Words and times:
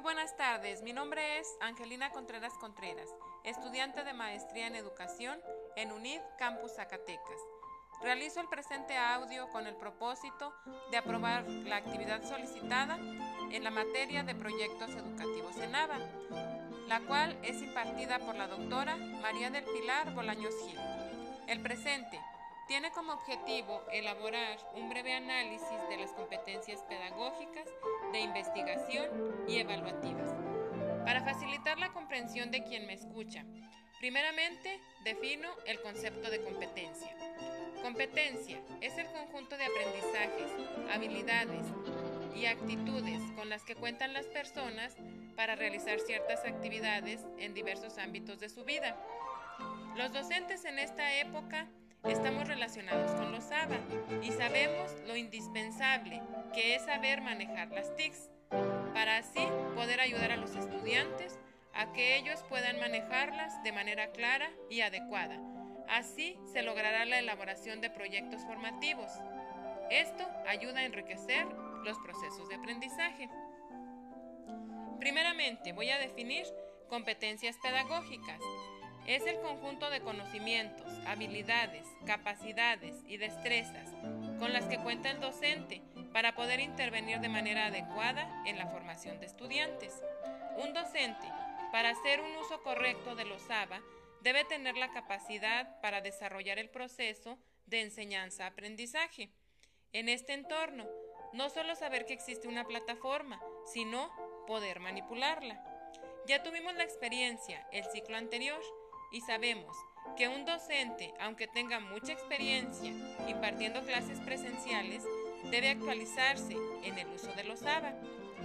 Muy 0.00 0.14
buenas 0.14 0.34
tardes, 0.34 0.80
mi 0.80 0.94
nombre 0.94 1.38
es 1.38 1.58
Angelina 1.60 2.08
Contreras 2.08 2.54
Contreras, 2.54 3.06
estudiante 3.44 4.02
de 4.02 4.14
Maestría 4.14 4.66
en 4.66 4.74
Educación 4.74 5.38
en 5.76 5.92
UNID 5.92 6.20
Campus 6.38 6.72
Zacatecas. 6.76 7.36
Realizo 8.00 8.40
el 8.40 8.48
presente 8.48 8.96
audio 8.96 9.50
con 9.50 9.66
el 9.66 9.76
propósito 9.76 10.54
de 10.90 10.96
aprobar 10.96 11.46
la 11.46 11.76
actividad 11.76 12.22
solicitada 12.22 12.96
en 13.50 13.62
la 13.62 13.70
materia 13.70 14.22
de 14.22 14.34
proyectos 14.34 14.88
educativos 14.88 15.58
en 15.58 15.74
ABA, 15.74 15.98
la 16.88 17.00
cual 17.00 17.38
es 17.42 17.60
impartida 17.60 18.20
por 18.20 18.36
la 18.36 18.46
doctora 18.46 18.96
María 18.96 19.50
del 19.50 19.64
Pilar 19.64 20.14
Bolaños 20.14 20.54
Gil. 20.64 20.80
El 21.46 21.60
presente 21.60 22.18
tiene 22.68 22.90
como 22.92 23.12
objetivo 23.12 23.82
elaborar 23.92 24.56
un 24.76 24.88
breve 24.88 25.12
análisis 25.12 25.88
de 25.90 25.96
las 25.98 26.12
competencias 26.12 26.80
pedagógicas, 26.84 27.68
investigación 28.30 29.08
y 29.48 29.58
evaluativas. 29.58 30.32
Para 31.04 31.22
facilitar 31.22 31.78
la 31.78 31.92
comprensión 31.92 32.50
de 32.50 32.62
quien 32.62 32.86
me 32.86 32.94
escucha, 32.94 33.44
primeramente 33.98 34.80
defino 35.04 35.48
el 35.66 35.80
concepto 35.80 36.30
de 36.30 36.40
competencia. 36.42 37.10
Competencia 37.82 38.60
es 38.80 38.96
el 38.98 39.06
conjunto 39.06 39.56
de 39.56 39.64
aprendizajes, 39.64 40.50
habilidades 40.92 41.66
y 42.36 42.46
actitudes 42.46 43.20
con 43.34 43.48
las 43.48 43.64
que 43.64 43.74
cuentan 43.74 44.12
las 44.12 44.26
personas 44.26 44.96
para 45.34 45.56
realizar 45.56 45.98
ciertas 45.98 46.44
actividades 46.44 47.26
en 47.38 47.52
diversos 47.52 47.98
ámbitos 47.98 48.38
de 48.38 48.48
su 48.48 48.64
vida. 48.64 48.96
Los 49.96 50.12
docentes 50.12 50.64
en 50.64 50.78
esta 50.78 51.14
época 51.16 51.66
Estamos 52.04 52.48
relacionados 52.48 53.12
con 53.12 53.30
los 53.30 53.50
ABA 53.50 53.78
y 54.22 54.32
sabemos 54.32 54.90
lo 55.06 55.16
indispensable 55.16 56.22
que 56.54 56.74
es 56.74 56.84
saber 56.84 57.20
manejar 57.20 57.68
las 57.70 57.94
TICs 57.94 58.30
para 58.94 59.18
así 59.18 59.46
poder 59.74 60.00
ayudar 60.00 60.32
a 60.32 60.36
los 60.36 60.56
estudiantes 60.56 61.38
a 61.74 61.92
que 61.92 62.16
ellos 62.16 62.42
puedan 62.48 62.80
manejarlas 62.80 63.62
de 63.62 63.72
manera 63.72 64.10
clara 64.12 64.50
y 64.70 64.80
adecuada. 64.80 65.38
Así 65.88 66.38
se 66.52 66.62
logrará 66.62 67.04
la 67.04 67.18
elaboración 67.18 67.80
de 67.80 67.90
proyectos 67.90 68.42
formativos. 68.44 69.10
Esto 69.90 70.26
ayuda 70.48 70.80
a 70.80 70.84
enriquecer 70.86 71.46
los 71.84 71.98
procesos 71.98 72.48
de 72.48 72.54
aprendizaje. 72.54 73.28
Primeramente 74.98 75.72
voy 75.72 75.90
a 75.90 75.98
definir 75.98 76.44
competencias 76.88 77.56
pedagógicas. 77.62 78.40
Es 79.06 79.26
el 79.26 79.40
conjunto 79.40 79.90
de 79.90 80.00
conocimientos, 80.00 80.86
habilidades, 81.06 81.86
capacidades 82.06 82.94
y 83.06 83.16
destrezas 83.16 83.88
con 84.38 84.52
las 84.52 84.64
que 84.66 84.78
cuenta 84.78 85.10
el 85.10 85.20
docente 85.20 85.82
para 86.12 86.34
poder 86.34 86.60
intervenir 86.60 87.20
de 87.20 87.28
manera 87.28 87.66
adecuada 87.66 88.42
en 88.46 88.58
la 88.58 88.66
formación 88.66 89.18
de 89.20 89.26
estudiantes. 89.26 89.94
Un 90.58 90.72
docente, 90.72 91.26
para 91.72 91.90
hacer 91.90 92.20
un 92.20 92.36
uso 92.36 92.62
correcto 92.62 93.14
de 93.14 93.24
los 93.24 93.48
ABA, 93.50 93.80
debe 94.22 94.44
tener 94.44 94.76
la 94.76 94.90
capacidad 94.90 95.80
para 95.80 96.00
desarrollar 96.00 96.58
el 96.58 96.70
proceso 96.70 97.38
de 97.66 97.80
enseñanza-aprendizaje. 97.82 99.30
En 99.92 100.08
este 100.08 100.34
entorno, 100.34 100.86
no 101.32 101.48
solo 101.50 101.74
saber 101.74 102.06
que 102.06 102.12
existe 102.12 102.48
una 102.48 102.64
plataforma, 102.64 103.40
sino 103.72 104.10
poder 104.46 104.80
manipularla. 104.80 105.64
Ya 106.26 106.42
tuvimos 106.42 106.74
la 106.74 106.84
experiencia 106.84 107.66
el 107.72 107.84
ciclo 107.84 108.16
anterior 108.16 108.60
y 109.10 109.20
sabemos 109.20 109.76
que 110.16 110.28
un 110.28 110.44
docente, 110.44 111.12
aunque 111.20 111.46
tenga 111.46 111.80
mucha 111.80 112.12
experiencia 112.12 112.92
impartiendo 113.28 113.82
clases 113.82 114.18
presenciales, 114.20 115.04
debe 115.50 115.68
actualizarse 115.68 116.56
en 116.82 116.98
el 116.98 117.08
uso 117.08 117.32
de 117.32 117.44
los 117.44 117.62
ABA 117.62 117.94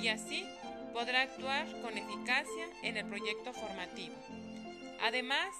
y 0.00 0.08
así 0.08 0.44
podrá 0.92 1.22
actuar 1.22 1.66
con 1.82 1.96
eficacia 1.96 2.66
en 2.82 2.96
el 2.96 3.06
proyecto 3.06 3.52
formativo. 3.52 4.14
Además, 5.02 5.54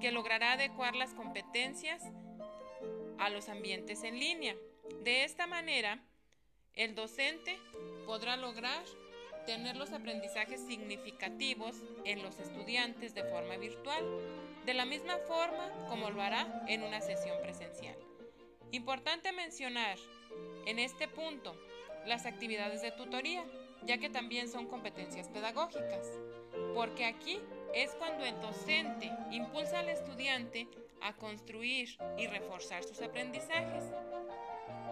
que 0.00 0.12
logrará 0.12 0.52
adecuar 0.52 0.94
las 0.94 1.12
competencias 1.14 2.02
a 3.18 3.30
los 3.30 3.48
ambientes 3.48 4.02
en 4.04 4.18
línea. 4.18 4.56
De 5.02 5.24
esta 5.24 5.46
manera, 5.46 6.00
el 6.74 6.94
docente 6.94 7.58
podrá 8.06 8.36
lograr 8.36 8.84
tener 9.46 9.76
los 9.76 9.92
aprendizajes 9.92 10.60
significativos 10.60 11.76
en 12.04 12.22
los 12.22 12.38
estudiantes 12.38 13.14
de 13.14 13.24
forma 13.24 13.56
virtual, 13.56 14.04
de 14.66 14.74
la 14.74 14.84
misma 14.84 15.16
forma 15.18 15.70
como 15.88 16.10
lo 16.10 16.20
hará 16.20 16.64
en 16.66 16.82
una 16.82 17.00
sesión 17.00 17.40
presencial. 17.40 17.96
Importante 18.72 19.32
mencionar 19.32 19.96
en 20.66 20.78
este 20.78 21.08
punto 21.08 21.56
las 22.04 22.26
actividades 22.26 22.82
de 22.82 22.90
tutoría, 22.90 23.44
ya 23.84 23.98
que 23.98 24.10
también 24.10 24.48
son 24.48 24.66
competencias 24.66 25.28
pedagógicas, 25.28 26.10
porque 26.74 27.04
aquí 27.04 27.40
es 27.74 27.90
cuando 27.94 28.24
el 28.24 28.40
docente 28.40 29.10
impulsa 29.30 29.80
al 29.80 29.88
estudiante 29.88 30.68
a 31.00 31.14
construir 31.14 31.96
y 32.18 32.26
reforzar 32.26 32.82
sus 32.82 33.00
aprendizajes 33.00 33.84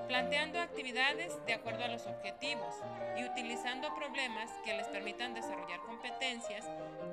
planteando 0.06 0.60
actividades 0.60 1.32
de 1.46 1.54
acuerdo 1.54 1.84
a 1.84 1.88
los 1.88 2.06
objetivos 2.06 2.74
y 3.16 3.24
utilizando 3.24 3.94
problemas 3.94 4.50
que 4.64 4.74
les 4.74 4.86
permitan 4.88 5.34
desarrollar 5.34 5.80
competencias 5.80 6.64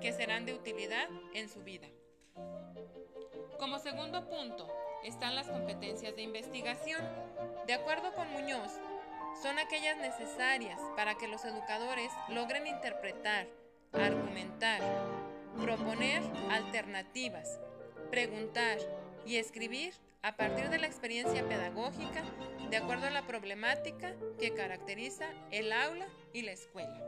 que 0.02 0.13
serán 0.13 0.46
de 0.46 0.53
utilidad 0.53 1.07
en 1.34 1.50
su 1.50 1.63
vida. 1.63 1.88
Como 3.59 3.79
segundo 3.79 4.28
punto 4.28 4.68
están 5.03 5.35
las 5.35 5.47
competencias 5.47 6.16
de 6.16 6.24
investigación. 6.24 7.02
De 7.68 7.74
acuerdo 7.74 8.13
con 8.13 8.29
Muñoz, 8.31 8.72
son 9.41 9.58
aquellas 9.59 9.97
necesarias 9.97 10.79
para 10.96 11.16
que 11.16 11.28
los 11.28 11.46
educadores 11.46 12.12
logren 12.29 12.68
interpretar, 12.68 13.47
argumentar, 13.94 14.81
proponer 15.59 16.22
alternativas, 16.50 17.59
preguntar 18.09 18.78
y 19.25 19.38
escribir 19.38 19.94
a 20.22 20.35
partir 20.35 20.69
de 20.69 20.78
la 20.78 20.88
experiencia 20.88 21.47
pedagógica 21.47 22.23
de 22.72 22.78
acuerdo 22.78 23.08
a 23.08 23.12
la 23.12 23.28
problemática 23.28 24.16
que 24.40 24.54
caracteriza 24.54 25.26
el 25.52 25.74
aula 25.74 26.08
y 26.32 26.44
la 26.44 26.54
escuela. 26.54 27.04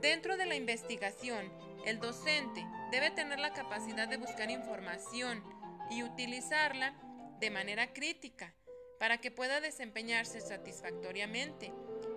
Dentro 0.00 0.36
de 0.36 0.44
la 0.44 0.56
investigación, 0.56 1.52
el 1.86 2.00
docente 2.00 2.66
debe 2.90 3.12
tener 3.12 3.38
la 3.38 3.52
capacidad 3.52 4.08
de 4.08 4.16
buscar 4.16 4.50
información 4.50 5.40
y 5.88 6.02
utilizarla 6.02 6.94
de 7.38 7.50
manera 7.50 7.92
crítica 7.92 8.54
para 8.98 9.18
que 9.18 9.30
pueda 9.30 9.60
desempeñarse 9.60 10.40
satisfactoriamente 10.40 11.72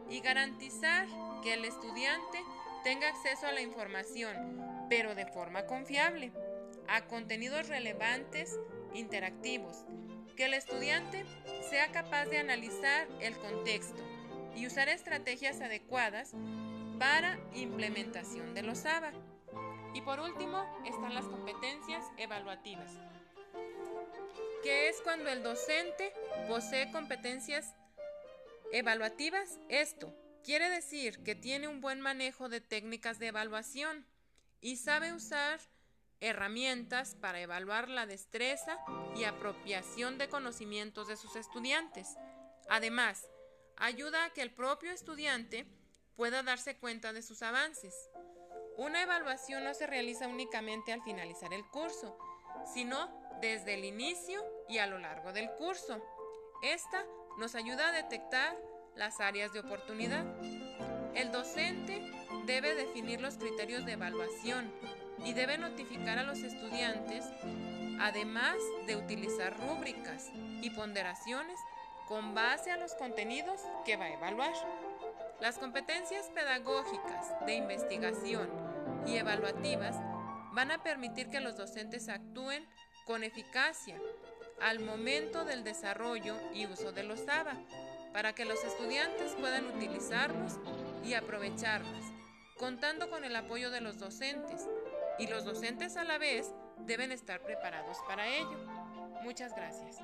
y 0.09 0.21
garantizar 0.21 1.07
que 1.43 1.53
el 1.53 1.65
estudiante 1.65 2.39
tenga 2.83 3.09
acceso 3.09 3.45
a 3.45 3.51
la 3.51 3.61
información, 3.61 4.87
pero 4.89 5.13
de 5.13 5.27
forma 5.27 5.67
confiable, 5.67 6.31
a 6.87 7.05
contenidos 7.05 7.67
relevantes 7.67 8.59
interactivos, 8.95 9.85
que 10.35 10.45
el 10.45 10.53
estudiante 10.53 11.25
sea 11.69 11.91
capaz 11.91 12.25
de 12.25 12.37
analizar 12.37 13.07
el 13.21 13.37
contexto 13.37 14.01
y 14.55 14.67
usar 14.67 14.89
estrategias 14.89 15.61
adecuadas 15.61 16.33
para 16.99 17.39
implementación 17.53 18.53
de 18.53 18.63
los 18.63 18.85
ABA. 18.85 19.11
Y 19.93 20.01
por 20.01 20.19
último 20.19 20.65
están 20.85 21.13
las 21.13 21.25
competencias 21.25 22.05
evaluativas, 22.17 22.91
que 24.63 24.89
es 24.89 25.01
cuando 25.01 25.29
el 25.29 25.41
docente 25.41 26.13
posee 26.49 26.91
competencias 26.91 27.73
evaluativas. 28.71 29.59
Esto 29.69 30.13
quiere 30.43 30.69
decir 30.69 31.23
que 31.23 31.35
tiene 31.35 31.67
un 31.67 31.79
buen 31.79 32.01
manejo 32.01 32.49
de 32.49 32.61
técnicas 32.61 33.19
de 33.19 33.27
evaluación 33.27 34.05
y 34.59 34.77
sabe 34.77 35.13
usar 35.13 35.59
herramientas 36.19 37.15
para 37.15 37.39
evaluar 37.39 37.89
la 37.89 38.05
destreza 38.05 38.79
y 39.15 39.23
apropiación 39.23 40.17
de 40.17 40.29
conocimientos 40.29 41.07
de 41.07 41.17
sus 41.17 41.35
estudiantes. 41.35 42.15
Además, 42.69 43.27
ayuda 43.77 44.25
a 44.25 44.29
que 44.31 44.41
el 44.41 44.53
propio 44.53 44.91
estudiante 44.91 45.65
pueda 46.15 46.43
darse 46.43 46.77
cuenta 46.77 47.13
de 47.13 47.21
sus 47.21 47.41
avances. 47.41 47.93
Una 48.77 49.01
evaluación 49.01 49.63
no 49.63 49.73
se 49.73 49.87
realiza 49.87 50.27
únicamente 50.27 50.91
al 50.91 51.03
finalizar 51.03 51.53
el 51.53 51.65
curso, 51.67 52.17
sino 52.73 53.09
desde 53.41 53.75
el 53.75 53.85
inicio 53.85 54.43
y 54.67 54.79
a 54.79 54.87
lo 54.87 54.97
largo 54.97 55.33
del 55.33 55.49
curso. 55.51 56.01
Esta 56.61 57.05
nos 57.37 57.55
ayuda 57.55 57.89
a 57.89 57.91
detectar 57.91 58.57
las 58.95 59.19
áreas 59.19 59.53
de 59.53 59.59
oportunidad. 59.59 60.25
El 61.13 61.31
docente 61.31 62.11
debe 62.45 62.75
definir 62.75 63.21
los 63.21 63.37
criterios 63.37 63.85
de 63.85 63.93
evaluación, 63.93 64.71
y 65.23 65.33
debe 65.33 65.57
notificar 65.57 66.19
a 66.19 66.23
los 66.23 66.39
estudiantes, 66.39 67.25
además 67.99 68.57
de 68.87 68.95
utilizar 68.95 69.57
rúbricas 69.57 70.29
y 70.61 70.69
ponderaciones 70.71 71.59
con 72.07 72.35
base 72.35 72.71
a 72.71 72.77
los 72.77 72.93
contenidos 72.95 73.61
que 73.85 73.97
va 73.97 74.05
a 74.05 74.13
evaluar. 74.13 74.53
Las 75.41 75.57
competencias 75.57 76.29
pedagógicas 76.29 77.33
de 77.45 77.55
investigación 77.55 78.49
y 79.05 79.17
evaluativas 79.17 79.95
van 80.53 80.71
a 80.71 80.83
permitir 80.83 81.29
que 81.29 81.41
los 81.41 81.57
docentes 81.57 82.09
actúen 82.09 82.65
con 83.05 83.23
eficacia 83.23 83.99
al 84.61 84.79
momento 84.79 85.43
del 85.45 85.63
desarrollo 85.63 86.35
y 86.53 86.65
uso 86.65 86.91
de 86.91 87.03
los 87.03 87.27
ABA, 87.27 87.55
para 88.13 88.33
que 88.33 88.45
los 88.45 88.63
estudiantes 88.63 89.33
puedan 89.33 89.65
utilizarlos 89.67 90.53
y 91.03 91.13
aprovecharlos 91.13 92.05
contando 92.57 93.09
con 93.09 93.25
el 93.25 93.35
apoyo 93.35 93.69
de 93.69 93.81
los 93.81 93.99
docentes, 93.99 94.67
y 95.19 95.27
los 95.27 95.45
docentes 95.45 95.97
a 95.97 96.03
la 96.03 96.17
vez 96.17 96.53
deben 96.79 97.11
estar 97.11 97.41
preparados 97.41 97.97
para 98.07 98.27
ello. 98.27 98.57
Muchas 99.23 99.55
gracias. 99.55 100.01